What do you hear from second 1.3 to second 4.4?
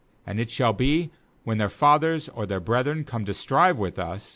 when their fathers or $eir brethren come to strive with us.